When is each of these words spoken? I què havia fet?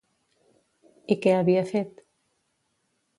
I 1.15 1.17
què 1.25 1.35
havia 1.41 1.63
fet? 1.73 2.01